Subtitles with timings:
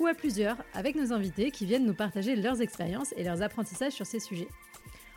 [0.00, 3.92] ou à plusieurs avec nos invités qui viennent nous partager leurs expériences et leurs apprentissages
[3.92, 4.48] sur ces sujets.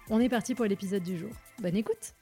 [0.10, 1.32] On est parti pour l'épisode du jour.
[1.60, 2.14] Bonne écoute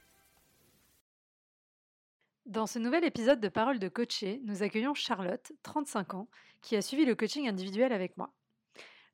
[2.46, 6.28] Dans ce nouvel épisode de Parole de coaché, nous accueillons Charlotte, 35 ans,
[6.60, 8.32] qui a suivi le coaching individuel avec moi.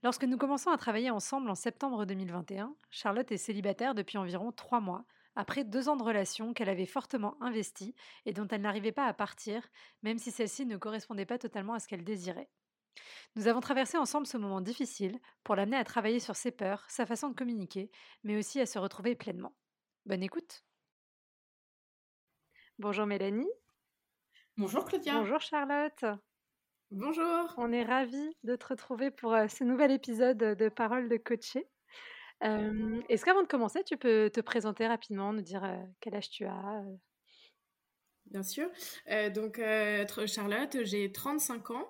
[0.02, 4.80] Lorsque nous commençons à travailler ensemble en septembre 2021, Charlotte est célibataire depuis environ trois
[4.80, 7.94] mois, après deux ans de relation qu'elle avait fortement investie
[8.26, 9.66] et dont elle n'arrivait pas à partir,
[10.02, 12.50] même si celle-ci ne correspondait pas totalement à ce qu'elle désirait.
[13.36, 17.06] Nous avons traversé ensemble ce moment difficile pour l'amener à travailler sur ses peurs, sa
[17.06, 17.90] façon de communiquer,
[18.24, 19.54] mais aussi à se retrouver pleinement.
[20.06, 20.64] Bonne écoute.
[22.78, 23.50] Bonjour Mélanie.
[24.56, 25.14] Bonjour Claudia.
[25.14, 26.04] Bonjour Charlotte.
[26.90, 27.54] Bonjour.
[27.58, 31.68] On est ravis de te retrouver pour euh, ce nouvel épisode de Parole de coaché.
[32.44, 36.30] Euh, Est-ce qu'avant de commencer, tu peux te présenter rapidement, nous dire euh, quel âge
[36.30, 36.84] tu as?
[38.30, 38.68] Bien sûr.
[39.10, 41.88] Euh, donc, euh, Charlotte, j'ai 35 ans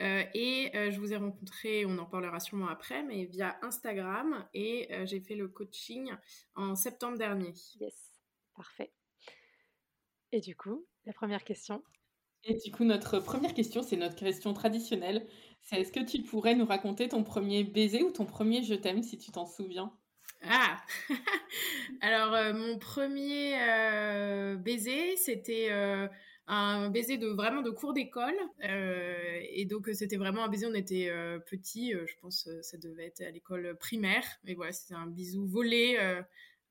[0.00, 4.88] euh, et je vous ai rencontré, on en parlera sûrement après, mais via Instagram et
[5.04, 6.12] j'ai fait le coaching
[6.54, 7.52] en septembre dernier.
[7.80, 8.12] Yes,
[8.54, 8.92] parfait.
[10.32, 11.82] Et du coup, la première question?
[12.44, 15.26] Et du coup, notre première question, c'est notre question traditionnelle.
[15.62, 19.02] C'est est-ce que tu pourrais nous raconter ton premier baiser ou ton premier je t'aime
[19.02, 19.92] si tu t'en souviens?
[20.42, 20.82] Ah
[22.00, 26.08] Alors, euh, mon premier euh, baiser, c'était euh,
[26.46, 28.34] un baiser de vraiment de cours d'école.
[28.62, 31.12] et donc, c'était vraiment un baiser, on était
[31.46, 34.24] petit, je pense ça devait être à l'école primaire.
[34.44, 35.98] Mais voilà, c'était un bisou volé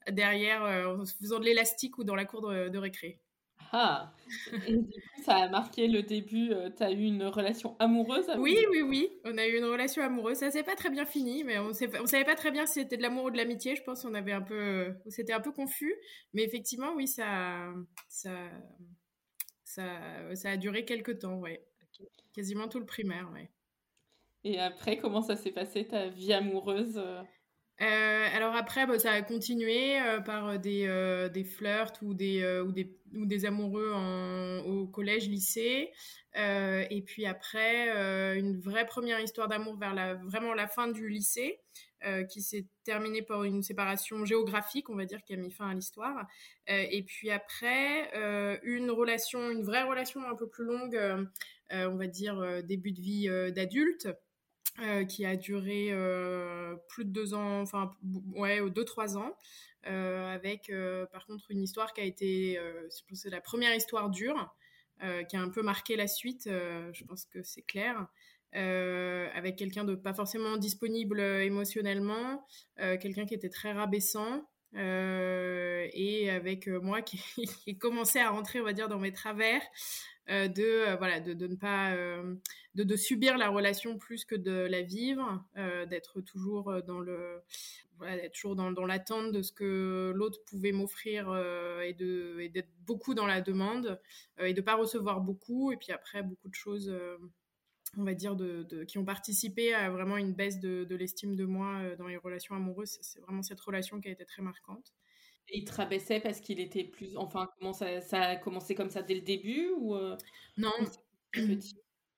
[0.09, 3.19] derrière en faisant de l'élastique ou dans la cour de, de récré.
[3.71, 4.13] Ah
[4.67, 6.51] Et du coup, ça a marqué le début.
[6.51, 9.09] Euh, tu as eu une relation amoureuse avec Oui, oui, oui.
[9.25, 10.37] On a eu une relation amoureuse.
[10.37, 12.97] Ça s'est pas très bien fini, mais on, on savait pas très bien si c'était
[12.97, 13.75] de l'amour ou de l'amitié.
[13.75, 15.93] Je pense qu'on avait un peu, c'était un peu confus.
[16.33, 17.71] Mais effectivement, oui, ça,
[18.07, 18.31] ça,
[19.63, 21.63] ça, ça a duré quelques temps, ouais.
[22.33, 23.49] Quasiment tout le primaire, ouais.
[24.43, 27.01] Et après, comment ça s'est passé ta vie amoureuse
[27.81, 32.61] euh alors après, bah, ça a continué euh, par des, euh, des flirts ou des,
[32.61, 33.91] ou des, ou des amoureux
[34.65, 35.91] au collège, lycée.
[36.35, 37.89] Et puis après,
[38.37, 41.59] une vraie première histoire d'amour vers la, vraiment la fin du lycée,
[42.29, 45.73] qui s'est terminée par une séparation géographique, on va dire, qui a mis fin à
[45.73, 46.25] l'histoire.
[46.67, 48.09] et puis après,
[48.63, 50.97] une relation, une vraie relation un peu plus longue,
[51.71, 54.07] on va dire début de vie d'adulte.
[54.81, 57.91] Euh, qui a duré euh, plus de deux ans, enfin
[58.33, 59.35] ouais, deux trois ans,
[59.87, 60.71] euh, avec
[61.11, 62.57] par contre une histoire qui a été,
[62.89, 64.55] c'est la première histoire dure,
[65.27, 66.43] qui a un peu marqué la suite.
[66.45, 68.07] je pense que c'est clair.
[68.53, 72.45] avec quelqu'un de pas forcément disponible émotionnellement,
[72.77, 78.87] quelqu'un qui était très rabaissant, et avec moi qui, commençait à rentrer, on va dire,
[78.87, 79.61] dans mes travers,
[80.29, 82.35] de euh, voilà de, de, ne pas euh,
[82.75, 85.43] de, subir la relation plus que de la vivre,
[85.89, 87.41] d'être toujours dans le
[87.97, 91.35] voilà, d'être toujours dans, dans l'attente de ce que l'autre pouvait m'offrir
[91.83, 93.99] et de d'être beaucoup dans la demande
[94.39, 96.93] et de pas recevoir beaucoup et puis après beaucoup de choses
[97.97, 101.45] on va dire, de, de, qui ont participé à vraiment une baisse de l'estime de
[101.45, 102.99] moi dans les relations amoureuses.
[103.01, 104.93] C'est vraiment cette relation qui a été très marquante.
[105.51, 107.17] Il te rabaissait parce qu'il était plus.
[107.17, 110.15] Enfin, comment ça, ça a commencé comme ça dès le début ou euh,
[110.57, 110.71] Non.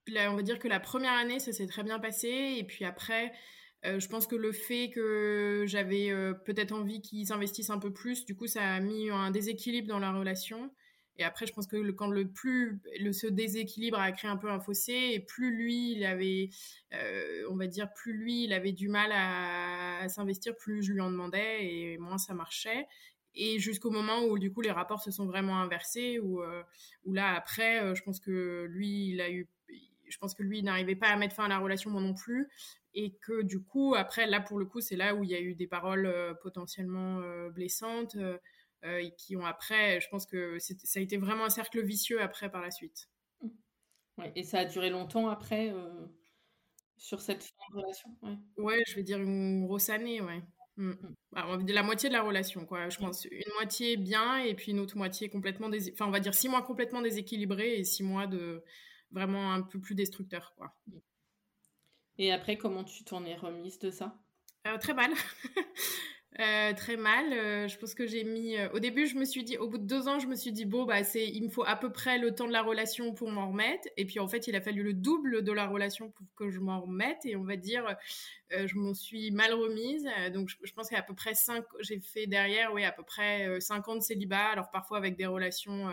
[0.07, 2.55] Là, on va dire que la première année, ça s'est très bien passé.
[2.57, 3.31] Et puis après,
[3.85, 7.91] euh, je pense que le fait que j'avais euh, peut-être envie qu'il s'investisse un peu
[7.93, 10.71] plus, du coup, ça a mis un déséquilibre dans la relation.
[11.17, 14.37] Et après, je pense que le, quand le plus le, ce déséquilibre a créé un
[14.37, 16.49] peu un fossé, et plus lui, il avait,
[16.93, 20.93] euh, on va dire, plus lui, il avait du mal à, à s'investir, plus je
[20.93, 22.87] lui en demandais, et moins ça marchait
[23.35, 26.63] et jusqu'au moment où du coup les rapports se sont vraiment inversés où, euh,
[27.05, 29.47] où là après euh, je pense que lui il a eu
[30.07, 32.49] je pense que lui n'arrivait pas à mettre fin à la relation moi non plus
[32.93, 35.39] et que du coup après là pour le coup c'est là où il y a
[35.39, 38.17] eu des paroles euh, potentiellement blessantes
[38.83, 42.49] et qui ont après je pense que ça a été vraiment un cercle vicieux après
[42.49, 43.09] par la suite.
[44.17, 45.73] Ouais, et ça a duré longtemps après
[46.97, 48.37] sur cette fin de relation ouais.
[48.57, 50.43] ouais je vais dire une grosse année ouais
[50.77, 50.93] Mm.
[51.31, 52.89] Bah, la moitié de la relation, quoi.
[52.89, 55.91] Je pense une moitié bien et puis une autre moitié complètement dés...
[55.93, 58.63] enfin on va dire six mois complètement déséquilibrés et six mois de
[59.11, 60.75] vraiment un peu plus destructeur, quoi.
[62.17, 64.17] Et après, comment tu t'en es remise de ça?
[64.79, 65.11] Très mal.
[66.39, 67.33] Euh, très mal.
[67.33, 68.57] Euh, je pense que j'ai mis.
[68.57, 70.53] Euh, au début, je me suis dit, au bout de deux ans, je me suis
[70.53, 73.13] dit bon bah c'est, il me faut à peu près le temps de la relation
[73.13, 73.89] pour m'en remettre.
[73.97, 76.59] Et puis en fait, il a fallu le double de la relation pour que je
[76.59, 77.25] m'en remette.
[77.25, 77.85] Et on va dire,
[78.49, 80.07] je m'en suis mal remise.
[80.33, 83.87] donc je, pense qu'à peu près cinq, j'ai fait derrière, oui, à peu près cinq
[83.89, 84.47] ans de célibat.
[84.47, 85.91] Alors parfois avec des relations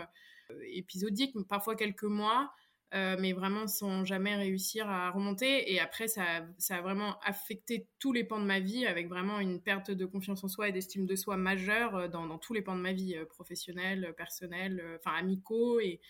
[0.71, 2.49] épisodiques, parfois quelques mois.
[2.95, 5.71] Euh, mais vraiment sans jamais réussir à remonter.
[5.71, 6.23] Et après, ça,
[6.57, 10.05] ça, a vraiment affecté tous les pans de ma vie, avec vraiment une perte de
[10.07, 12.81] confiance en soi et d'estime de soi majeure euh, dans, dans, tous les pans de
[12.81, 16.01] ma vie, euh, professionnels, personnels, enfin amicaux et,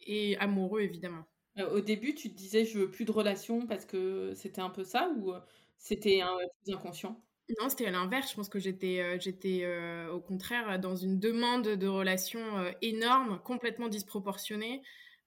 [0.00, 1.26] et amoureux, évidemment.
[1.72, 4.82] Au début, tu te disais je veux plus de relations parce que c'était un peu
[4.82, 5.32] ça ou
[5.76, 7.22] c'était un plus inconscient?
[7.60, 8.30] Non, c'était à l'inverse.
[8.30, 9.66] Je pense que j'étais, j'étais
[10.10, 12.40] au contraire dans une demande de relations
[12.80, 14.80] énorme, complètement disproportionnée.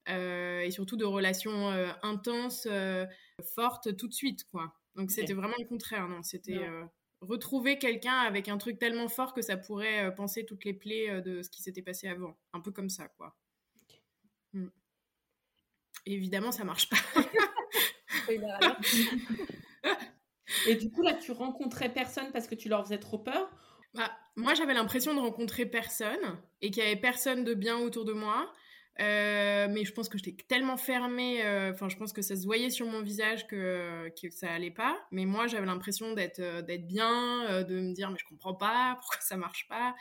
[0.10, 3.06] Euh, et surtout de relations euh, intenses, euh,
[3.56, 4.74] fortes tout de suite, quoi.
[4.96, 6.70] Donc c'était vraiment le contraire, non C'était
[7.22, 11.42] retrouver quelqu'un avec un truc tellement fort que ça pourrait penser toutes les plaies de
[11.42, 12.38] ce qui s'était passé avant.
[12.52, 13.36] Un peu comme ça, quoi.
[14.52, 14.68] Mm.
[16.06, 16.98] évidemment, ça marche pas.
[20.68, 23.50] Et du coup, là, tu rencontrais personne parce que tu leur faisais trop peur?
[23.94, 28.06] Bah, Moi, j'avais l'impression de rencontrer personne et qu'il y avait personne de bien autour
[28.06, 28.52] de moi.
[29.00, 32.46] Euh, mais je pense que j'étais tellement fermée, euh, enfin, je pense que ça se
[32.46, 35.00] voyait sur mon visage que, que ça allait pas.
[35.12, 39.20] Mais moi, j'avais l'impression d'être euh, bien, de me dire, mais je comprends pas, pourquoi
[39.22, 39.96] ça marche pas?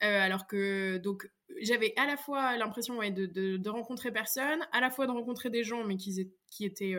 [0.00, 1.26] alors que, donc,
[1.62, 5.82] j'avais à la fois l'impression de, rencontrer personne, à la fois de rencontrer des gens,
[5.82, 6.94] mais qui, qui étaient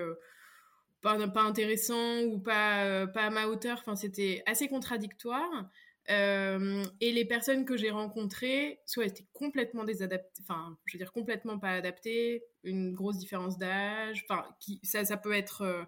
[1.04, 3.78] pas, pas intéressants ou pas, pas à ma hauteur.
[3.80, 5.70] Enfin, c'était assez contradictoire.
[6.12, 11.12] Euh, et les personnes que j'ai rencontrées, soit étaient complètement désadaptées, enfin, je veux dire
[11.12, 14.46] complètement pas adaptées, une grosse différence d'âge, enfin,
[14.84, 15.84] ça, ça peut être euh,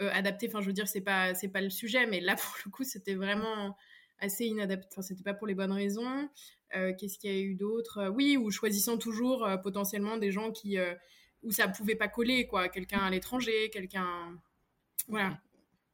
[0.00, 2.70] euh, adapté, enfin, je veux dire, c'est pas, pas le sujet, mais là, pour le
[2.70, 3.76] coup, c'était vraiment
[4.18, 6.28] assez inadapté, enfin, c'était pas pour les bonnes raisons.
[6.72, 8.10] Qu'est-ce qu'il y a eu d'autre?
[8.14, 10.78] Oui, ou choisissant toujours potentiellement des gens qui,
[11.42, 14.38] où ça pouvait pas coller, quoi, quelqu'un à l'étranger, quelqu'un,
[15.08, 15.40] voilà,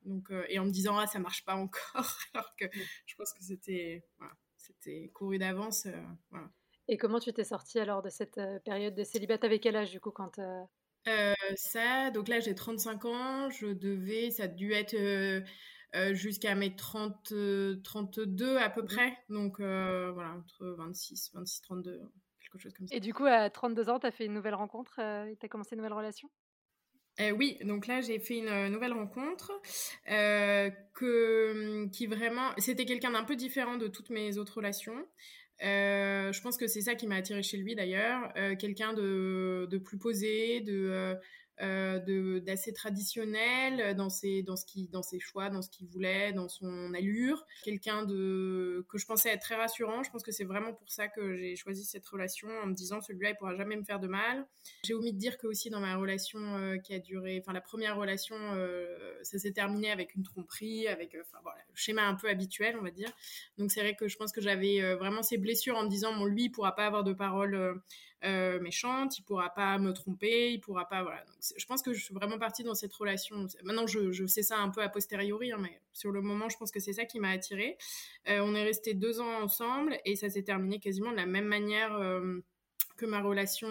[0.06, 1.82] donc, euh, et en me disant, ah, ça marche pas encore,
[2.35, 2.64] alors que
[3.06, 5.87] je pense que c'était voilà, c'était couru d'avance.
[5.87, 6.49] Euh, voilà.
[6.88, 9.91] Et comment tu t'es sortie alors de cette euh, période de célibat Avec quel âge
[9.91, 10.41] du coup quand
[11.56, 14.97] Ça, donc là j'ai 35 ans, je devais, ça a dû être
[16.12, 17.35] jusqu'à mes 30,
[17.82, 18.87] 32 à peu mmh.
[18.87, 22.00] près, donc voilà, entre 26, 26, 32,
[22.41, 22.94] quelque chose comme ça.
[22.94, 25.75] Et du coup à 32 ans, tu as fait une nouvelle rencontre, tu as commencé
[25.75, 26.31] une nouvelle relation?
[27.21, 29.51] Euh, oui, donc là j'ai fait une euh, nouvelle rencontre
[30.11, 35.07] euh, que, hum, qui vraiment, c'était quelqu'un d'un peu différent de toutes mes autres relations.
[35.61, 39.99] je pense que c'est ça qui m'a attiré chez lui d'ailleurs, quelqu'un de, de, plus
[39.99, 41.17] posé, de
[41.62, 46.32] euh, d'assez traditionnel dans ses dans ce qui dans ses choix dans ce qu'il voulait
[46.32, 47.47] dans son allure.
[47.64, 50.03] Quelqu'un de que je pensais être très rassurant.
[50.03, 53.00] Je pense que c'est vraiment pour ça que j'ai choisi cette relation en me disant
[53.00, 54.47] celui-là il pourra jamais me faire de mal.
[54.85, 57.62] J'ai omis de dire que aussi dans ma relation euh, qui a duré enfin la
[57.62, 62.14] première relation euh, ça s'est terminé avec une tromperie avec enfin voilà le schéma un
[62.14, 63.11] peu habituel on va dire.
[63.56, 66.26] Donc c'est vrai que je pense que j'avais vraiment ces blessures en me disant bon
[66.26, 67.81] lui il pourra pas avoir de paroles
[68.25, 71.23] euh, méchante, il pourra pas me tromper, il pourra pas voilà.
[71.25, 73.47] Donc, je pense que je suis vraiment partie dans cette relation.
[73.63, 76.56] Maintenant, je, je sais ça un peu a posteriori, hein, mais sur le moment, je
[76.56, 77.77] pense que c'est ça qui m'a attirée.
[78.29, 81.46] Euh, on est resté deux ans ensemble et ça s'est terminé quasiment de la même
[81.46, 81.94] manière.
[81.94, 82.41] Euh,
[82.96, 83.69] que ma relation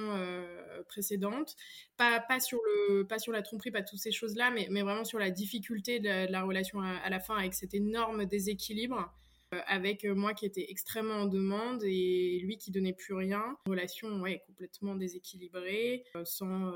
[0.88, 1.56] précédente.
[1.98, 5.18] Pas, sur le, pas sur la tromperie, pas toutes ces choses-là, mais, mais vraiment sur
[5.18, 9.12] la difficulté de la, relation à, la fin avec cet énorme déséquilibre.
[9.56, 13.58] Euh, avec euh, moi qui était extrêmement en demande et lui qui donnait plus rien.
[13.68, 16.74] Relation ouais, complètement déséquilibrée, euh, sans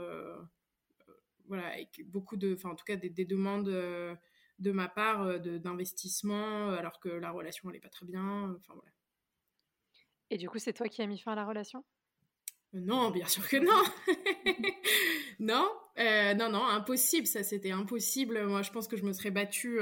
[1.47, 6.99] voilà, avec beaucoup de, enfin en tout cas des, demandes de ma part d'investissement alors
[6.99, 8.55] que la relation n'allait pas très bien.
[8.55, 8.91] Enfin voilà.
[10.29, 11.83] Et du coup, c'est toi qui as mis fin à la relation?
[12.73, 13.81] Non, bien sûr que non.
[15.39, 15.71] non,
[16.37, 17.25] non, non, impossible.
[17.25, 18.45] Ça, c'était impossible.
[18.45, 19.79] Moi, je pense que je me serais battue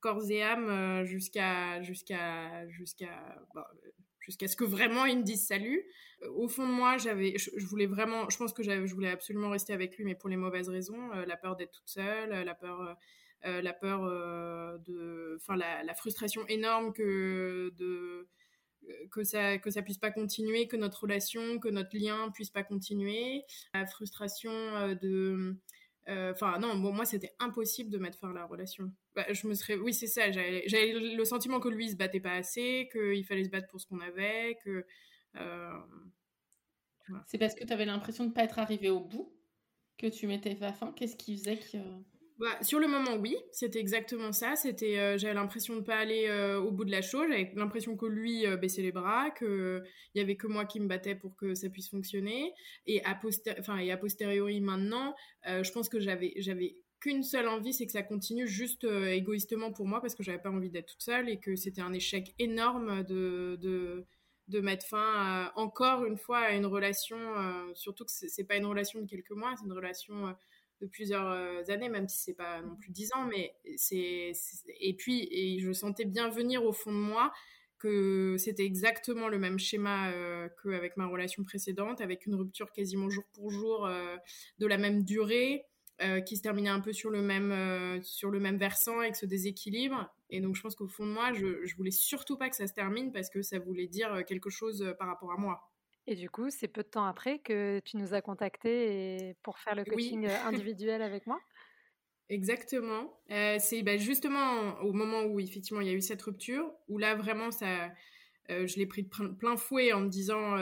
[0.00, 3.70] corps et âme euh, jusqu'à jusqu'à jusqu'à bah,
[4.20, 5.84] jusqu'à ce que vraiment il me dise salut.
[6.36, 9.72] Au fond de moi, j'avais, je, voulais vraiment, je pense que je voulais absolument rester
[9.72, 12.96] avec lui, mais pour les mauvaises raisons, euh, la peur d'être toute seule, la peur,
[13.46, 18.28] euh, la peur de, enfin la, frustration énorme que de
[19.10, 22.62] que ça que ça puisse pas continuer, que notre relation, que notre lien puisse pas
[22.62, 24.50] continuer, la frustration
[25.00, 25.54] de euh,
[26.10, 28.92] enfin, non, bon, moi, c'était impossible de mettre fin à la relation.
[29.14, 29.76] Bah, je me serais.
[29.76, 30.30] Oui, c'est ça.
[30.30, 33.86] J'avais le sentiment que lui se battait pas assez, qu'il fallait se battre pour ce
[33.86, 34.84] qu'on avait, que.
[35.36, 35.78] Euh,
[37.26, 39.32] c'est parce que tu avais l'impression de pas être arrivé au bout
[39.98, 40.92] que tu mettais fin.
[40.92, 41.78] Qu'est-ce qui faisait que.
[42.40, 44.56] Bah, sur le moment, oui, c'était exactement ça.
[44.56, 47.26] C'était, euh, j'avais l'impression de pas aller euh, au bout de la chose.
[47.28, 50.80] J'avais l'impression que lui euh, baissait les bras, que il y avait que moi qui
[50.80, 52.54] me battais pour que ça puisse fonctionner.
[52.86, 53.20] Et a,
[53.58, 57.92] enfin, et a posteriori maintenant, je pense que j'avais, j'avais qu'une seule envie, c'est que
[57.92, 61.38] ça continue juste égoïstement pour moi parce que j'avais pas envie d'être toute seule et
[61.38, 64.06] que c'était un échec énorme de, de
[64.48, 67.18] de mettre fin encore une fois à une relation,
[67.74, 70.34] surtout que c'est pas une relation de quelques mois, c'est une relation
[70.80, 74.32] de plusieurs euh, années, même si c'est pas non plus dix ans, mais c'est
[74.80, 77.32] et puis et je sentais bien venir au fond de moi
[77.78, 83.08] que c'était exactement le même schéma euh, qu'avec ma relation précédente, avec une rupture quasiment
[83.08, 84.16] jour pour jour euh,
[84.58, 85.64] de la même durée,
[86.24, 90.08] qui se terminait un peu sur le même sur le même versant avec ce déséquilibre.
[90.30, 92.66] Et donc je pense qu'au fond de moi, je, je voulais surtout pas que ça
[92.66, 95.69] se termine parce que ça voulait dire quelque chose par rapport à moi.
[96.10, 99.76] Et du coup, c'est peu de temps après que tu nous as contactés pour faire
[99.76, 101.40] le coaching individuel avec moi?
[102.28, 103.16] Exactement.
[103.28, 107.14] c'est bah, justement au moment où effectivement il y a eu cette rupture, où là
[107.14, 107.92] vraiment ça,
[108.48, 110.56] je l'ai pris de plein fouet en me disant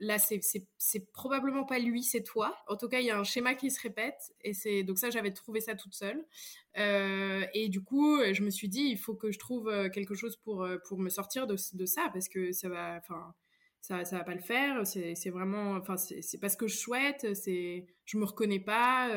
[0.00, 2.56] là c'est probablement pas lui, c'est toi.
[2.68, 5.10] En tout cas, il y a un schéma qui se répète et c'est donc ça
[5.10, 6.24] j'avais trouvé ça toute seule.
[6.78, 10.14] Euh, et du coup, je me suis dit il faut que je trouve euh, quelque
[10.14, 13.34] chose pour euh, pour me sortir de, ça parce que ça va enfin
[13.80, 17.34] ça ça va pas le faire, c'est vraiment enfin c'est pas ce que je souhaite,
[17.34, 19.10] c'est je me reconnais pas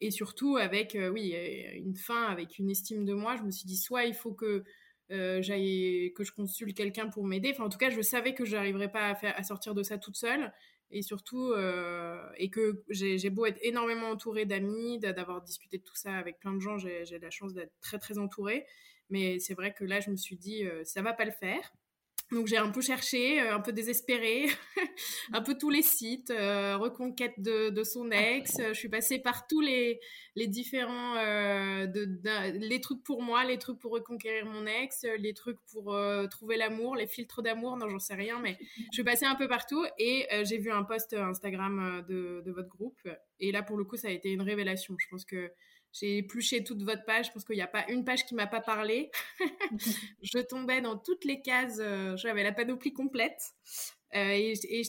[0.00, 1.34] et surtout avec oui,
[1.74, 4.64] une fin avec une estime de moi, je me suis dit soit il faut que
[5.12, 5.40] euh,
[6.14, 7.50] que je consulte quelqu'un pour m'aider.
[7.52, 10.16] Enfin, en tout cas, je savais que je n'arriverais pas à, sortir de ça toute
[10.16, 10.52] seule.
[10.90, 15.96] Et surtout, euh, et que j'ai beau être énormément entourée d'amis, d'avoir discuté de tout
[15.96, 18.66] ça avec plein de gens, j'ai la chance d'être très très entourée.
[19.08, 21.72] Mais c'est vrai que là, je me suis dit, euh, ça va pas le faire.
[22.32, 24.46] Donc j'ai un peu cherché, euh, un peu désespéré,
[25.34, 28.56] un peu tous les sites, euh, reconquête de, son ex.
[28.68, 30.00] Je suis passée par tous les,
[30.34, 31.86] les différents, euh,
[32.54, 35.94] les trucs pour moi, les trucs pour reconquérir mon ex, les trucs pour
[36.30, 37.76] trouver l'amour, les filtres d'amour.
[37.76, 40.84] Non, j'en sais rien, mais je suis passée un peu partout et j'ai vu un
[40.84, 43.00] post Instagram de, de votre groupe.
[43.40, 44.96] Et là, pour le coup, ça a été une révélation.
[44.98, 45.52] Je pense que
[45.92, 47.26] j'ai épluché toute votre page.
[47.26, 49.10] Je pense qu'il n'y a pas une page qui m'a pas parlé.
[50.22, 51.78] je tombais dans toutes les cases.
[51.80, 53.40] Euh, j'avais la panoplie complète.
[54.14, 54.82] Euh, et, et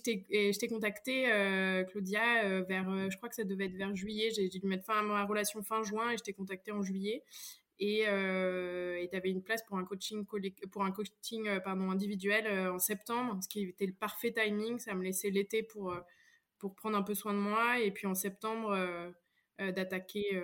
[0.54, 4.32] je t'ai contacté, euh, Claudia, vers, je crois que ça devait être vers juillet.
[4.32, 7.24] J'ai dû mettre fin à ma relation fin juin et je t'ai contacté en juillet.
[7.80, 10.26] Et tu avais une place pour un coaching,
[10.72, 14.80] pour un coaching pardon, individuel en septembre, ce qui était le parfait timing.
[14.80, 15.94] Ça me laissait l'été pour,
[16.60, 17.80] pour prendre un peu soin de moi.
[17.80, 18.78] Et puis en septembre,
[19.58, 20.42] d'attaquer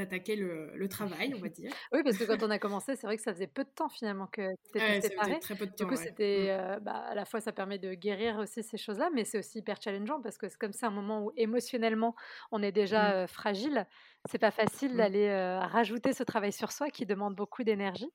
[0.00, 1.70] d'attaquer le, travail, on va dire.
[1.92, 3.88] oui, parce que quand on a commencé, c'est vrai que ça faisait peu de temps
[3.88, 4.42] finalement que
[4.72, 5.38] tu étais séparée.
[5.40, 6.60] Très peu de temps, du coup, c'était mmh.
[6.60, 9.58] euh, bah, à la fois ça permet de guérir aussi ces choses-là, mais c'est aussi
[9.58, 12.14] hyper challengeant parce que c'est comme ça un moment où émotionnellement
[12.50, 13.14] on est déjà mmh.
[13.14, 13.86] euh, fragile.
[14.28, 14.96] C'est pas facile mmh.
[14.96, 18.10] d'aller euh, rajouter ce travail sur soi qui demande beaucoup d'énergie.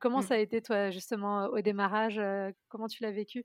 [0.00, 2.20] comment ça a été toi justement au démarrage
[2.68, 3.44] Comment tu l'as vécu?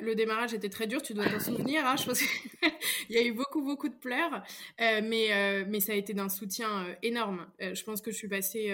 [0.00, 1.86] Le démarrage était très dur, tu dois t'en souvenir.
[1.86, 1.96] Hein,
[3.10, 4.42] y a eu beaucoup, beaucoup de pleurs,
[4.80, 7.46] euh, mais, euh, mais ça a été d'un soutien euh, énorme.
[7.60, 8.72] je pense que je suis passée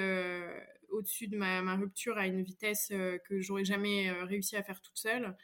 [0.90, 2.92] au-dessus de ma, rupture à une vitesse
[3.28, 5.36] que j'aurais jamais réussi à faire toute seule.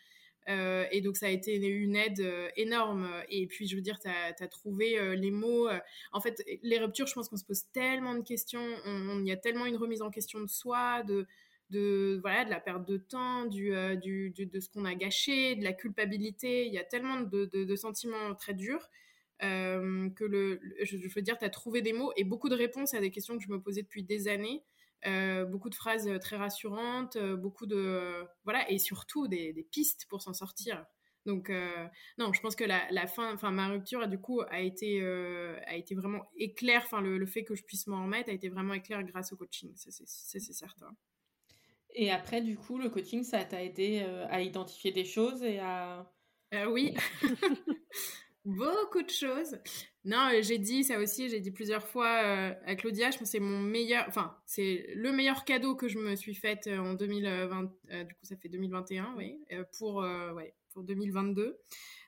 [0.49, 2.25] et donc ça a été une aide
[2.57, 3.09] énorme.
[3.31, 5.69] Et puis je veux dire, tu as, trouvé les mots.
[6.13, 8.67] en fait, les ruptures, je pense qu'on se pose tellement de questions.
[8.85, 11.27] Il y a tellement une remise en question de soi, de
[11.71, 15.57] de voilà de la perte de temps, du, euh, du, de ce qu'on a gâché,
[15.57, 16.67] de la culpabilité.
[16.67, 18.89] Il y a tellement de, de, sentiments très durs
[19.43, 22.95] euh, que le, je, veux dire, tu as trouvé des mots et beaucoup de réponses
[22.95, 24.63] à des questions que je me posais depuis des années.
[25.07, 30.33] Euh, beaucoup de phrases très rassurantes, beaucoup de voilà et surtout des, pistes pour s'en
[30.33, 30.85] sortir.
[31.27, 31.51] Donc
[32.19, 35.77] non, je pense que la, la fin, enfin ma rupture du coup a été a
[35.77, 36.83] été vraiment éclair.
[36.85, 39.37] Enfin le, le, fait que je puisse m'en remettre a été vraiment éclair grâce au
[39.37, 40.97] coaching, c'est certain.
[41.99, 45.59] Et après, du coup, le coaching, ça t'a aidé euh, à identifier des choses et
[45.61, 46.07] à...
[46.53, 46.95] Euh, oui,
[48.45, 49.59] beaucoup de choses.
[50.05, 53.33] Non, euh, j'ai dit ça aussi, j'ai dit plusieurs fois à Claudia, je pense que
[53.33, 57.63] c'est mon meilleur, enfin, c'est le meilleur cadeau que je me suis fait en 2020,
[57.63, 59.41] du coup, ça fait 2021, oui,
[59.79, 61.59] pour, ouais, pour 2022.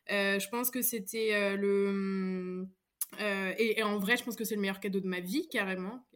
[0.09, 2.67] je pense que c'était le...
[3.19, 6.07] Et, en vrai, je pense que c'est le meilleur cadeau de ma vie, carrément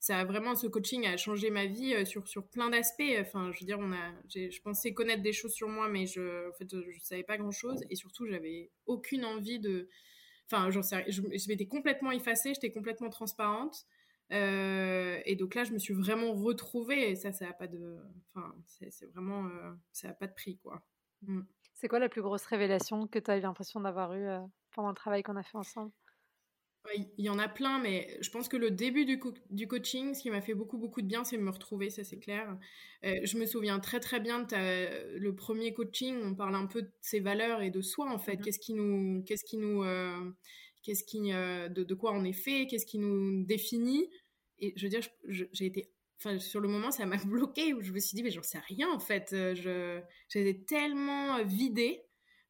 [0.00, 3.02] ça a vraiment ce coaching a changé ma vie euh, sur sur plein d'aspects.
[3.20, 6.48] Enfin, je veux dire, on a, je pensais connaître des choses sur moi, mais je,
[6.48, 9.90] en fait, je savais pas grand chose et surtout, j'avais aucune envie de,
[10.50, 13.84] enfin, j'en sais, je, m'étais complètement effacée, j'étais complètement transparente.
[14.32, 17.98] Euh, et donc là, je me suis vraiment retrouvée et ça, ça a pas de,
[18.32, 20.82] enfin, c'est vraiment, euh, ça a pas de prix, quoi.
[21.22, 21.42] Mm.
[21.74, 24.28] C'est quoi la plus grosse révélation que tu as eu l'impression d'avoir eue
[24.72, 25.92] pendant le travail qu'on a fait ensemble?
[26.94, 29.20] Il y en a plein, mais je pense que le début du,
[29.50, 32.18] du coaching, ce qui m'a fait beaucoup, beaucoup de bien, c'est me retrouver, ça c'est
[32.18, 32.58] clair.
[33.04, 36.82] Euh, je me souviens très, très bien de le premier coaching, on parle un peu
[36.82, 38.36] de ses valeurs et de soi, en fait.
[38.36, 38.42] Mm-hmm.
[38.42, 39.22] Qu'est-ce qui nous...
[39.24, 40.30] Qu'est-ce qui nous euh,
[40.82, 44.08] qu'est-ce qui, euh, de, quoi on est fait, qu'est-ce qui nous définit.
[44.58, 45.90] Et je veux dire, j'ai été...
[46.18, 48.58] Enfin, sur le moment, ça m'a bloqué, où je me suis dit, mais j'en sais
[48.58, 49.34] rien, en fait.
[50.28, 52.02] J'étais tellement vidée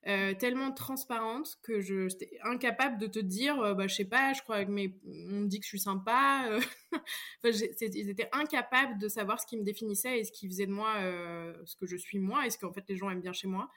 [0.07, 4.33] euh, tellement transparente que je j'étais incapable de te dire euh, bah je sais pas
[4.33, 6.61] je crois que mes on me dit que je suis sympa euh.
[7.45, 10.73] enfin, ils étaient incapables de savoir ce qui me définissait et ce qui faisait de
[10.73, 10.95] moi
[11.66, 13.69] ce que je suis moi et ce qu'en fait les gens aiment bien chez moi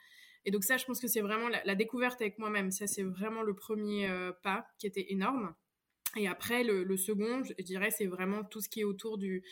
[0.46, 3.42] et donc ça je pense que c'est vraiment la, découverte avec moi-même ça c'est vraiment
[3.42, 4.08] le premier
[4.42, 5.54] pas qui était énorme
[6.16, 9.42] et après le, second je, dirais c'est vraiment tout ce qui est autour du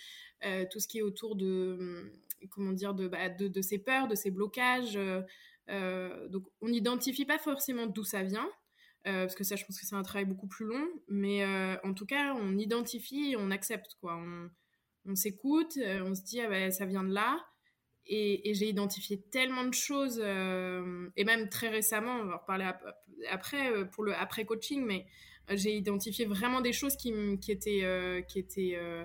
[0.71, 2.11] tout ce qui est autour de
[2.51, 5.23] comment dire de, bah, de, de ces peurs de ces blocages euh,
[5.69, 8.49] donc, on n'identifie pas forcément d'où ça vient,
[9.07, 10.87] euh, parce que ça, je pense que c'est un travail beaucoup plus long.
[11.09, 14.21] Mais euh, en tout cas, on identifie on accepte, quoi.
[15.05, 17.45] On, s'écoute, on se dit, ah ben, ça vient de là.
[18.07, 22.71] Et, j'ai identifié tellement de choses, et même très récemment, on va en reparler
[23.31, 25.07] après, pour le après-coaching, mais
[25.51, 29.05] j'ai identifié vraiment des choses qui, qui étaient, qui étaient euh,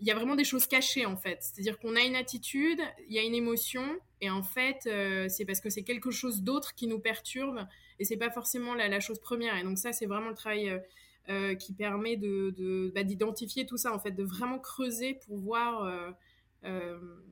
[0.00, 1.38] il y a vraiment des choses cachées en fait.
[1.40, 3.84] C'est-à-dire qu'on a une attitude, il y a une émotion,
[4.20, 7.66] et en fait, euh, c'est parce que c'est quelque chose d'autre qui nous perturbe,
[7.98, 9.56] et c'est pas forcément la, chose première.
[9.56, 10.80] Et donc ça, c'est vraiment le travail
[11.28, 15.90] euh, qui permet de, bah, d'identifier tout ça en fait, de vraiment creuser pour voir.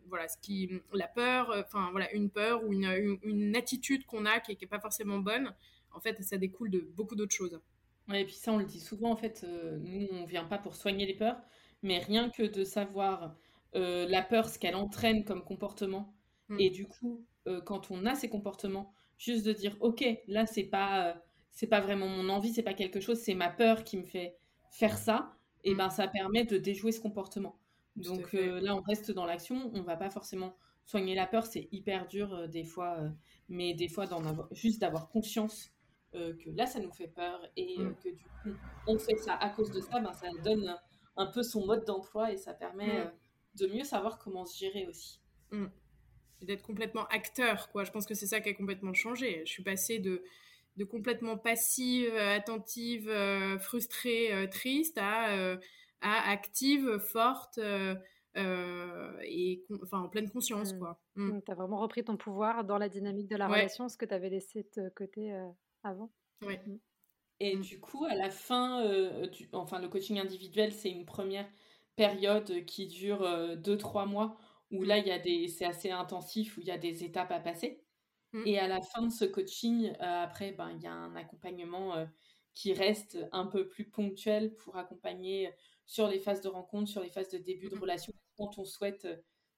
[0.09, 0.27] voilà
[0.93, 4.79] la peur enfin voilà une peur ou une, une, attitude qu'on a qui, n'est pas
[4.79, 5.55] forcément bonne
[5.93, 7.59] en fait ça découle de beaucoup d'autres choses
[8.13, 9.47] et puis ça on le dit souvent en fait
[9.81, 11.41] nous on vient pas pour soigner les peurs
[11.83, 13.35] mais rien que de savoir
[13.75, 16.15] euh, la peur, ce qu'elle entraîne comme comportement,
[16.49, 16.61] mm.
[16.61, 20.65] et du coup, euh, quand on a ces comportements, juste de dire, ok, là c'est
[20.65, 21.15] pas, euh,
[21.51, 24.37] c'est pas vraiment mon envie, c'est pas quelque chose, c'est ma peur qui me fait
[24.71, 25.33] faire ça,
[25.65, 25.77] et mm.
[25.79, 27.59] ben ça permet de déjouer ce comportement.
[27.97, 32.09] Donc là, on reste dans l'action, on va pas forcément soigner la peur, c'est hyper
[32.09, 32.97] dur des fois,
[33.51, 35.71] mais des fois d'en avoir, juste d'avoir conscience
[36.13, 37.95] que là ça nous fait peur et mm.
[38.03, 38.51] que du coup
[38.87, 40.75] on fait ça à cause de ça, ben ça donne
[41.17, 43.01] un peu son mode d'emploi et ça permet mm.
[43.01, 43.11] euh,
[43.57, 45.21] de mieux savoir comment se gérer aussi.
[45.51, 45.67] Mm.
[46.43, 47.85] D'être complètement acteur, quoi.
[47.85, 49.43] Je pense que c'est ça qui a complètement changé.
[49.45, 50.25] Je suis passée de,
[50.77, 55.57] de complètement passive, euh, attentive, euh, frustrée, triste à,
[56.01, 57.59] à active, forte.
[58.35, 60.79] et enfin en pleine conscience mm.
[60.79, 61.01] quoi.
[61.17, 64.15] Tu as vraiment repris ton pouvoir dans la dynamique de la relation, ce que tu
[64.15, 65.33] avais laissé de côté
[65.85, 66.11] avant.
[66.45, 66.59] Oui.
[67.45, 71.51] Et du coup, à la fin, euh, du, enfin, le coaching individuel, c'est une première
[71.97, 73.23] période qui dure
[73.57, 74.39] 2-3 euh, mois,
[74.71, 77.33] où là, il y a des, c'est assez intensif, où il y a des étapes
[77.33, 77.83] à passer.
[78.33, 78.43] Mm.
[78.47, 82.07] Et à la fin de ce coaching, euh, après, ben, il y a un accompagnement
[82.55, 85.51] qui reste un peu plus ponctuel pour accompagner
[85.85, 87.81] sur les phases de rencontre, sur les phases de début de mm.
[87.81, 89.09] relation, quand on souhaite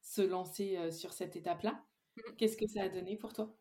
[0.00, 1.84] se lancer sur cette étape-là.
[2.16, 2.36] Mm.
[2.38, 3.54] Qu'est-ce que ça a donné pour toi?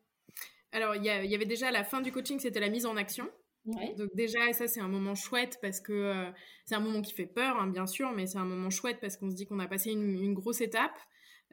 [0.72, 2.96] Alors, il y, y, avait déjà à la fin du coaching, c'était la mise en
[2.96, 3.30] action.
[3.66, 6.30] Donc déjà, ça c'est un moment chouette parce que euh,
[6.66, 9.16] c'est un moment qui fait peur, hein, bien sûr, mais c'est un moment chouette parce
[9.16, 10.98] qu'on se dit qu'on a passé une, grosse étape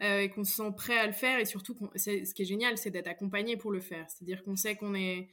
[0.01, 2.77] euh, et qu'on se sent prêt à le faire et surtout, ce qui est génial,
[2.77, 4.05] c'est d'être accompagné pour le faire.
[4.09, 5.29] C'est-à-dire qu'on sait qu'on est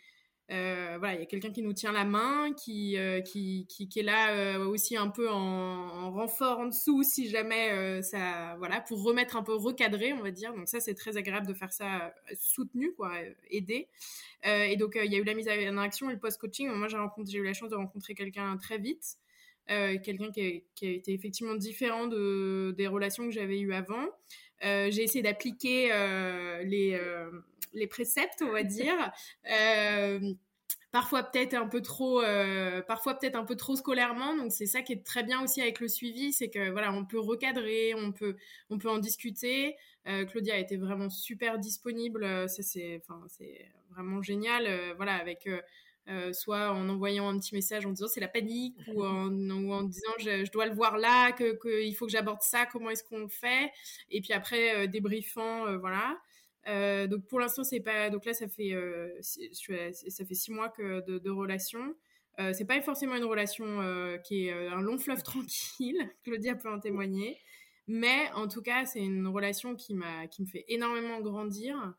[0.50, 3.86] euh, voilà, il y a quelqu'un qui nous tient la main, qui, euh, qui, qui,
[3.86, 8.54] qui, est là euh, aussi un peu en, en, renfort en dessous si jamais ça,
[8.56, 10.54] voilà, pour remettre un peu recadré, on va dire.
[10.54, 13.12] Donc ça, c'est très agréable de faire ça soutenu, quoi,
[13.50, 13.88] aider.
[14.44, 16.70] et donc il y a eu la mise en action et le post-coaching.
[16.70, 16.88] Moi,
[17.26, 19.18] j'ai eu la chance de rencontrer quelqu'un très vite.
[19.66, 24.06] quelqu'un qui, qui, a été effectivement différent de, des relations que j'avais eues avant.
[24.62, 25.88] j'ai essayé d'appliquer
[26.64, 26.98] les,
[27.72, 29.12] les préceptes, on va dire.
[29.50, 30.34] Euh,
[30.90, 34.36] parfois peut-être un peu trop euh, parfois peut-être un peu trop scolairement.
[34.36, 37.04] Donc c'est ça qui est très bien aussi avec le suivi c'est que voilà on
[37.04, 38.36] peut recadrer on peut
[38.70, 39.76] on peut en discuter.
[40.06, 42.48] Euh, Claudia a été vraiment super disponible.
[42.48, 45.48] Ça c'est enfin c'est vraiment génial voilà avec
[46.32, 50.50] soit en envoyant un petit message en disant c'est la panique ou en, disant je,
[50.50, 53.70] dois le voir là que qu'il faut que j'aborde ça comment est-ce qu'on le fait?
[54.10, 56.18] Et puis après débriefant voilà
[56.68, 60.68] euh, donc pour l'instant c'est pas donc là ça fait euh, ça fait six mois
[60.68, 61.94] que de, de relation.
[62.40, 66.08] Euh, c'est pas forcément une relation euh, qui est un long fleuve tranquille.
[66.24, 67.38] Claudia peut en témoigner.
[67.86, 71.94] Mais en tout cas c'est une relation qui m'a qui me fait énormément grandir.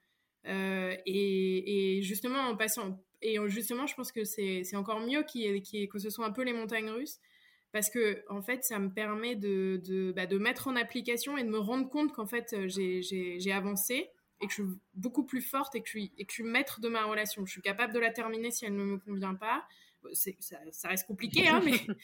[0.46, 6.10] Et, justement en passant et justement je pense que c'est encore mieux qui que ce
[6.10, 7.20] soit un peu les montagnes russes
[7.72, 11.44] parce que en fait ça me permet de de, bah, de mettre en application et
[11.44, 14.10] de me rendre compte qu'en fait j'ai avancé
[14.41, 16.43] et que je suis beaucoup plus forte et que je suis, et que je suis
[16.43, 17.45] maître de ma relation.
[17.45, 19.65] Je suis capable de la terminer si elle ne me convient pas.
[20.13, 21.73] ça, reste compliqué, hein, mais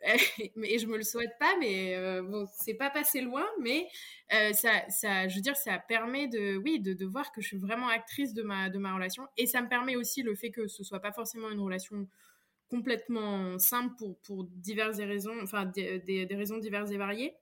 [0.56, 3.88] mais je me le souhaite pas, mais euh, bon, c'est pas passé loin, mais
[4.32, 7.48] euh, ça, ça, je veux dire, ça permet de, oui, de, de, voir que je
[7.48, 10.50] suis vraiment actrice de ma, de ma relation, et ça me permet aussi le fait
[10.50, 12.08] que ce soit pas forcément une relation
[12.68, 17.34] complètement simple pour, pour diverses raisons, enfin des, des, des raisons diverses et variées,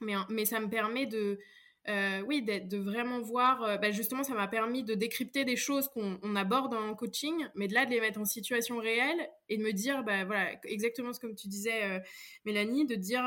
[0.00, 1.38] mais, mais ça me permet de
[1.88, 5.88] euh, oui, de, vraiment voir, euh, bah, justement, ça m'a permis de décrypter des choses
[5.88, 9.62] qu'on aborde en coaching, mais de là, de les mettre en situation réelle et de
[9.62, 11.98] me dire, bah voilà, exactement ce comme tu disais, euh,
[12.44, 13.24] Mélanie, de dire,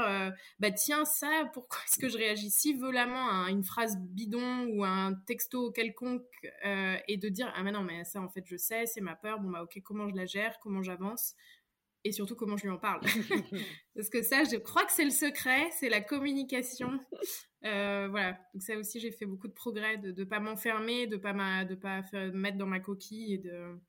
[0.60, 4.86] bah tiens, ça, pourquoi est-ce que je réagis si violemment à une phrase bidon ou
[4.86, 6.24] à un texto quelconque
[7.08, 9.40] et de dire, ah mais non, mais ça, en fait, je sais, c'est ma peur,
[9.40, 11.36] bon bah ok, comment je la gère, comment j'avance
[12.06, 13.02] et surtout comment je lui en parle?
[13.96, 17.00] Parce que ça, je crois que c'est le secret, c'est la communication.
[17.66, 21.16] Euh, voilà, donc ça aussi, j'ai fait beaucoup de progrès, de ne pas m'enfermer, de
[21.16, 23.80] ne de pas me mettre dans ma coquille et de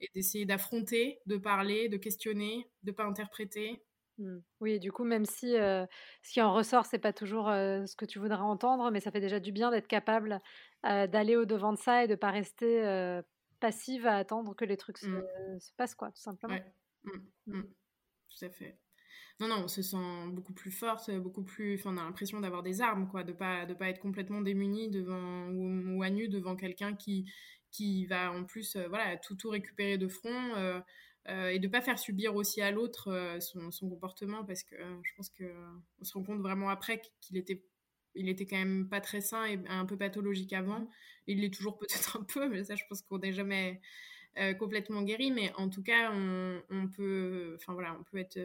[0.00, 3.82] et d'essayer d'affronter, de parler, de questionner, de pas interpréter.
[4.18, 4.38] Mmh.
[4.60, 5.84] Oui, et du coup, même si euh,
[6.22, 9.10] ce qui en ressort, c'est pas toujours euh, ce que tu voudrais entendre, mais ça
[9.10, 10.40] fait déjà du bien d'être capable
[10.84, 13.20] d'aller au devant de ça et de pas rester
[13.58, 15.58] passive à attendre que les trucs se, mmh.
[15.58, 16.58] se passent, quoi, tout simplement.
[17.02, 17.10] Mmh,
[17.46, 17.62] mmh.
[17.62, 18.78] Tout à fait.
[19.40, 19.96] Non, non, on se sent
[20.32, 21.76] beaucoup plus forte, beaucoup plus.
[21.76, 24.88] Enfin, on a l'impression d'avoir des armes, quoi, de pas de pas être complètement démuni
[24.90, 27.30] devant ou, à nu devant quelqu'un qui
[27.70, 30.80] qui va en plus, euh, voilà, tout tout récupérer de front euh,
[31.28, 35.14] euh, et de pas faire subir aussi à l'autre son, son, comportement parce que je
[35.16, 35.44] pense que
[36.00, 37.62] on se rend compte vraiment après qu'il était
[38.14, 40.88] il était quand même pas très sain et un peu pathologique avant.
[41.26, 43.80] Il l'est toujours peut-être un peu, mais ça, je pense qu'on n'est jamais
[44.58, 48.38] complètement guéri, mais en tout cas, on, peut, enfin voilà, on peut être,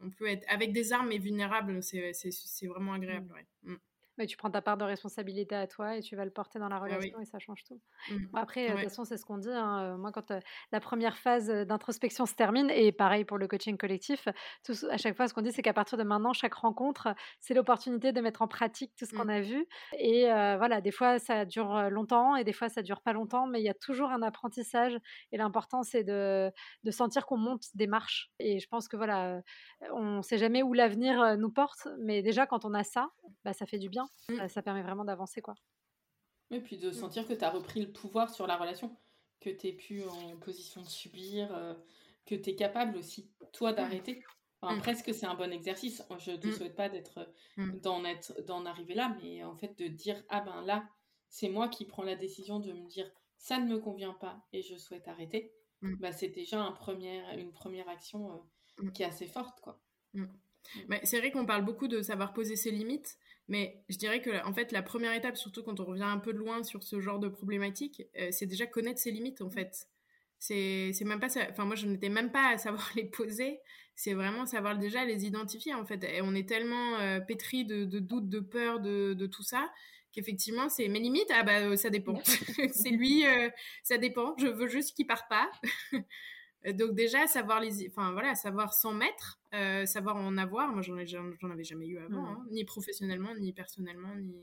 [0.00, 1.82] on peut être avec des armes et vulnérable.
[1.82, 3.32] C'est vraiment agréable.
[3.64, 3.76] Ouais.
[4.18, 6.68] Mais tu prends ta part de responsabilité à toi et tu vas le porter dans
[6.68, 7.80] la relation et ça change tout.
[8.10, 8.16] Mmh.
[8.34, 9.50] après, de toute façon, c'est ce qu'on dit.
[9.50, 10.32] Hein, moi, quand
[10.72, 14.28] la première phase d'introspection se termine, et pareil pour le coaching collectif,
[14.64, 17.54] tout, à chaque fois, ce qu'on dit, c'est qu'à partir de maintenant, chaque rencontre, c'est
[17.54, 19.30] l'opportunité de mettre en pratique tout ce qu'on mmh.
[19.30, 19.66] a vu.
[19.98, 23.60] Et voilà, des fois, ça dure longtemps et des fois, ça dure pas longtemps, mais
[23.60, 24.98] il y a toujours un apprentissage.
[25.32, 26.50] Et l'important, c'est de,
[26.84, 28.30] de, sentir qu'on monte des marches.
[28.38, 29.40] Et je pense que voilà,
[29.92, 33.10] on ne sait jamais où l'avenir nous porte, mais déjà, quand on a ça,
[33.44, 34.07] bah, ça fait du bien.
[34.28, 34.48] Mmh.
[34.48, 35.54] Ça, permet vraiment d'avancer, quoi.
[36.50, 36.94] Et puis de mmh.
[36.94, 38.96] sentir que tu as repris le pouvoir sur la relation,
[39.40, 41.74] que tu plus en position de subir, euh,
[42.26, 44.24] que tu es capable aussi, toi, d'arrêter.
[44.60, 46.02] Enfin, Presque, c'est un bon exercice.
[46.18, 46.52] Je ne te mmh.
[46.52, 50.88] souhaite pas d'être d'en arriver là, mais en fait, de dire Ah ben là,
[51.28, 54.62] c'est moi qui prends la décision de me dire ça ne me convient pas et
[54.62, 55.54] je souhaite arrêter.
[55.80, 58.44] Bah, c'est déjà un premier, une première action
[58.82, 59.80] euh, qui est assez forte, quoi.
[61.02, 63.16] C'est vrai qu'on parle beaucoup de savoir poser ses limites,
[63.48, 66.32] mais je dirais que en fait la première étape, surtout quand on revient un peu
[66.32, 69.88] de loin sur ce genre de problématique, euh, c'est déjà connaître ses limites en fait.
[70.38, 73.60] C'est même pas, enfin moi je n'étais même pas à savoir les poser.
[73.94, 76.04] C'est vraiment savoir déjà les identifier en fait.
[76.04, 79.68] Et on est tellement euh, pétri de, doutes, de peurs, de, de tout ça
[80.12, 81.30] qu'effectivement c'est mes limites.
[81.34, 82.20] Ah bah ça dépend.
[82.72, 83.50] c'est lui, euh,
[83.82, 84.34] ça dépend.
[84.38, 85.50] Je veux juste qu'il part pas.
[86.66, 90.72] Euh, donc déjà savoir les, enfin voilà, savoir s'en mettre, euh, savoir en avoir.
[90.72, 94.36] Moi, j'en j'en avais jamais eu avant, hein, ni professionnellement, ni personnellement, ni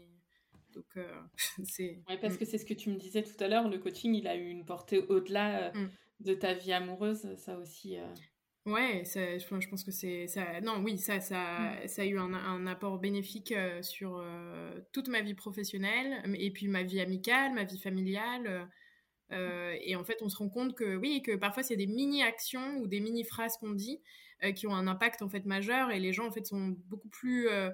[0.74, 1.08] donc euh,
[1.64, 2.02] c'est.
[2.10, 2.38] Ouais, parce mm.
[2.38, 3.70] que c'est ce que tu me disais tout à l'heure.
[3.70, 5.90] Le coaching, il a eu une portée au-delà mm.
[6.22, 7.98] de ta vie amoureuse, ça aussi.
[8.66, 10.60] Ouais, ça, je, pense que c'est ça.
[10.62, 11.88] Non, oui, ça, ça, mm.
[11.88, 14.24] ça a eu un, un apport bénéfique sur
[14.92, 18.70] toute ma vie professionnelle et puis ma vie amicale, ma vie familiale.
[19.32, 22.78] Euh, et en fait, on se rend compte que oui, que parfois c'est des mini-actions
[22.78, 24.02] ou des mini-phrases qu'on dit
[24.44, 27.10] euh, qui ont un impact en fait majeur et les gens en fait sont beaucoup
[27.10, 27.72] plus euh,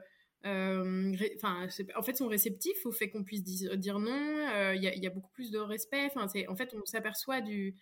[1.35, 4.73] enfin, en fait, sont réceptifs au fait qu'on puisse dire, non.
[4.73, 6.05] Il y, a beaucoup plus de respect.
[6.05, 7.73] Enfin, c'est, en fait, on s'aperçoit de,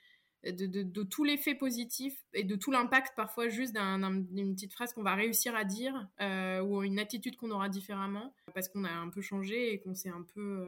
[0.44, 5.04] de, de, tout l'effet positif et de tout l'impact parfois juste d'une petite phrase qu'on
[5.04, 6.10] va réussir à dire
[6.66, 10.10] ou une attitude qu'on aura différemment parce qu'on a un peu changé et qu'on s'est
[10.10, 10.68] un peu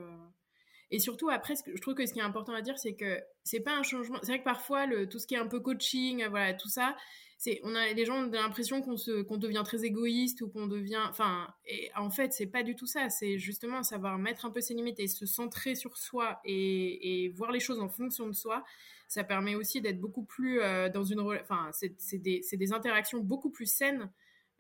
[0.92, 3.62] et surtout, après, je trouve que ce qui est important à dire, c'est que c'est
[3.62, 4.20] pas un changement.
[4.22, 6.98] C'est vrai que parfois, tout ce qui est un peu coaching, voilà, tout ça,
[7.38, 10.68] c'est, on a, les gens ont l'impression qu'on se, qu'on devient très égoïste ou qu'on
[10.68, 11.48] devient, enfin,
[11.96, 13.10] en fait, c'est pas du tout ça.
[13.10, 17.52] C'est justement savoir mettre un peu ses limites et se centrer sur soi et, voir
[17.52, 18.64] les choses en fonction de soi.
[19.08, 23.20] Ça permet aussi d'être beaucoup plus euh, dans une, enfin, c'est, des, c'est des interactions
[23.20, 24.12] beaucoup plus saines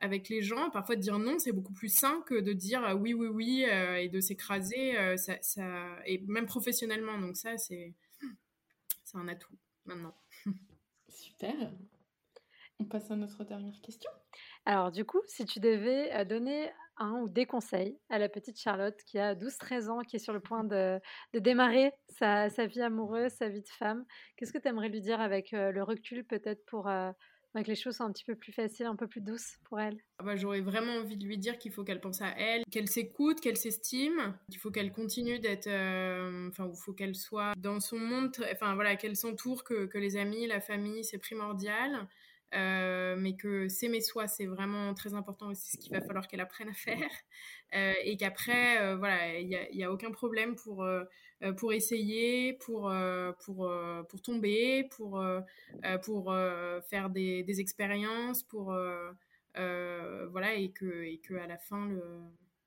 [0.02, 0.70] avec les gens.
[0.72, 3.66] Parfois, de dire non, c'est beaucoup plus sain que de dire euh, oui, oui, oui
[3.70, 4.98] euh, et de s'écraser.
[4.98, 5.64] Euh, ça, ça,
[6.06, 7.18] et même professionnellement.
[7.20, 7.96] Donc ça, c'est
[9.04, 10.16] c'est un atout maintenant.
[11.10, 11.54] Super.
[12.80, 14.10] On passe à notre dernière question.
[14.66, 18.98] Alors du coup, si tu devais donner un ou des conseils à la petite Charlotte
[19.06, 21.00] qui a 12-13 ans, qui est sur le point de,
[21.34, 25.52] démarrer sa, vie amoureuse, sa vie de femme Qu'est-ce que tu aimerais lui dire avec
[25.52, 26.90] le recul peut-être pour
[27.54, 29.98] que les choses soient un petit peu plus faciles, un peu plus douces pour elle
[30.20, 32.88] ah bah, J'aurais vraiment envie de lui dire qu'il faut qu'elle pense à elle, qu'elle
[32.88, 35.68] s'écoute, qu'elle s'estime, qu'il faut qu'elle continue d'être...
[36.50, 40.18] Enfin, il faut qu'elle soit dans son monde, enfin voilà, qu'elle s'entoure, que, que les
[40.18, 42.08] amis, la famille, c'est primordial.
[42.54, 46.28] Euh, mais que s'aimer soi, c'est vraiment très important et c'est ce qu'il va falloir
[46.28, 47.10] qu'elle apprenne à faire.
[47.74, 50.86] Euh, et qu'après, euh, voilà, il n'y a, a, aucun problème pour,
[51.58, 52.94] pour essayer, pour,
[53.46, 53.74] pour,
[54.10, 55.24] pour tomber, pour,
[56.04, 56.36] pour
[56.90, 58.76] faire des, des expériences, pour,
[59.56, 62.04] voilà, et que, et que à la fin, le,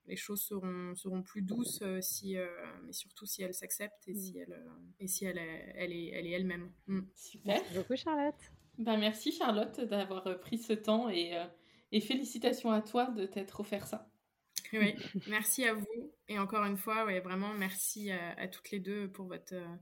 [0.07, 2.37] les choses seront, seront plus douces si,
[2.85, 4.59] mais surtout si elle s'accepte et si elle,
[5.01, 6.73] et si elle, elle est elle est elle-même.
[6.87, 7.01] Mm.
[7.15, 7.61] Super.
[7.61, 8.54] Merci beaucoup, Charlotte.
[8.79, 11.45] Ben, merci Charlotte d'avoir euh, pris ce temps et, euh,
[11.93, 14.09] et félicitations à toi de t'être offert ça.
[14.73, 14.95] Oui,
[15.29, 16.13] merci à vous.
[16.29, 19.77] Et encore une fois, ouais, vraiment merci à, toutes les deux pour votre, euh,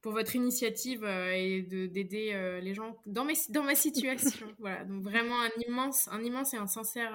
[0.00, 4.46] pour votre initiative et d'aider les gens dans, mes, dans ma situation.
[4.60, 7.12] voilà, donc vraiment un immense, un immense et un sincère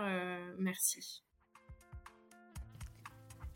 [0.57, 1.23] merci.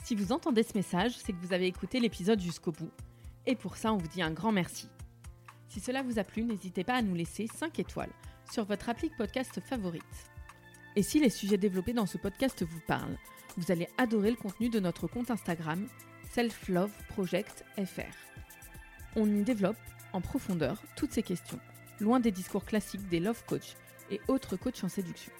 [0.05, 2.91] Si vous entendez ce message, c'est que vous avez écouté l'épisode jusqu'au bout.
[3.45, 4.87] Et pour ça, on vous dit un grand merci.
[5.71, 8.11] Si cela vous a plu, n'hésitez pas à nous laisser 5 étoiles
[8.51, 10.03] sur votre appli podcast favorite.
[10.97, 13.17] Et si les sujets développés dans ce podcast vous parlent,
[13.55, 15.87] vous allez adorer le contenu de notre compte Instagram
[16.33, 18.11] Self-Love Project FR.
[19.15, 19.77] On y développe
[20.11, 21.59] en profondeur toutes ces questions,
[22.01, 23.75] loin des discours classiques des love coach
[24.09, 25.31] et autres coachs en séduction.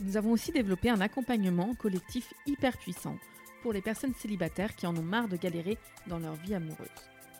[0.00, 3.18] Nous avons aussi développé un accompagnement collectif hyper puissant
[3.64, 5.76] pour les personnes célibataires qui en ont marre de galérer
[6.06, 6.86] dans leur vie amoureuse